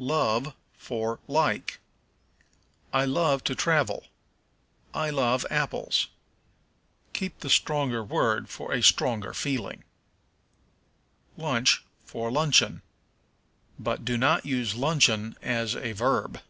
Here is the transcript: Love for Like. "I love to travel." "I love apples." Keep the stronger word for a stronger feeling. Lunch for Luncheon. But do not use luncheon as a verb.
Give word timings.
Love 0.00 0.54
for 0.74 1.18
Like. 1.26 1.80
"I 2.92 3.04
love 3.04 3.42
to 3.42 3.56
travel." 3.56 4.04
"I 4.94 5.10
love 5.10 5.44
apples." 5.50 6.06
Keep 7.12 7.40
the 7.40 7.50
stronger 7.50 8.04
word 8.04 8.48
for 8.48 8.72
a 8.72 8.80
stronger 8.80 9.34
feeling. 9.34 9.82
Lunch 11.36 11.82
for 12.04 12.30
Luncheon. 12.30 12.82
But 13.76 14.04
do 14.04 14.16
not 14.16 14.46
use 14.46 14.76
luncheon 14.76 15.34
as 15.42 15.74
a 15.74 15.90
verb. 15.94 16.40